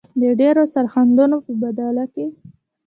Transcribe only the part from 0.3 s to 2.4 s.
ډیرو سرښندنو په بدله کې.